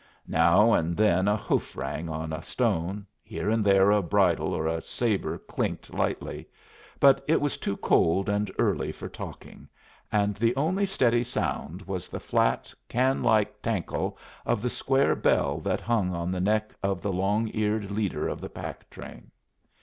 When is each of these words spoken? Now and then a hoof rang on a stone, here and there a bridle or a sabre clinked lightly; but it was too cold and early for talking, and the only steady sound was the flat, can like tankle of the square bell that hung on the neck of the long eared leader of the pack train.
Now 0.27 0.73
and 0.73 0.97
then 0.97 1.27
a 1.27 1.37
hoof 1.37 1.77
rang 1.77 2.09
on 2.09 2.33
a 2.33 2.41
stone, 2.41 3.05
here 3.21 3.51
and 3.51 3.63
there 3.63 3.91
a 3.91 4.01
bridle 4.01 4.51
or 4.51 4.65
a 4.65 4.81
sabre 4.81 5.37
clinked 5.37 5.93
lightly; 5.93 6.47
but 6.99 7.23
it 7.27 7.39
was 7.39 7.55
too 7.59 7.77
cold 7.77 8.27
and 8.27 8.51
early 8.57 8.91
for 8.91 9.07
talking, 9.07 9.69
and 10.11 10.33
the 10.37 10.55
only 10.55 10.87
steady 10.87 11.23
sound 11.23 11.83
was 11.83 12.09
the 12.09 12.19
flat, 12.19 12.73
can 12.89 13.21
like 13.21 13.61
tankle 13.61 14.17
of 14.43 14.63
the 14.63 14.71
square 14.71 15.15
bell 15.15 15.59
that 15.59 15.81
hung 15.81 16.15
on 16.15 16.31
the 16.31 16.41
neck 16.41 16.73
of 16.81 17.03
the 17.03 17.13
long 17.13 17.51
eared 17.53 17.91
leader 17.91 18.27
of 18.27 18.41
the 18.41 18.49
pack 18.49 18.89
train. 18.89 19.29